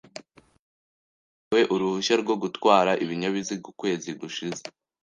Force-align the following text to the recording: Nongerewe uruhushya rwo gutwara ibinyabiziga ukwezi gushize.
Nongerewe 0.03 1.63
uruhushya 1.73 2.15
rwo 2.21 2.35
gutwara 2.43 2.91
ibinyabiziga 3.03 3.65
ukwezi 3.71 4.09
gushize. 4.19 4.61